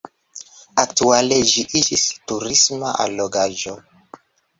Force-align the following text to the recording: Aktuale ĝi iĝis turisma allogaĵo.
Aktuale 0.83 1.37
ĝi 1.51 1.65
iĝis 1.79 2.05
turisma 2.31 2.95
allogaĵo. 3.05 3.75